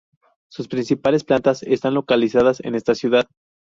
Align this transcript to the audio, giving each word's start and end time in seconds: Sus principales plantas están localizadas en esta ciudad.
Sus 0.49 0.67
principales 0.67 1.23
plantas 1.23 1.61
están 1.61 1.93
localizadas 1.93 2.59
en 2.61 2.73
esta 2.73 2.95
ciudad. 2.95 3.27